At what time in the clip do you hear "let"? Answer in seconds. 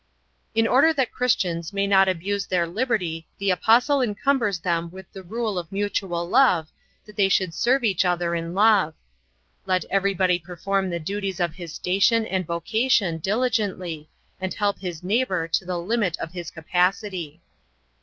9.67-9.85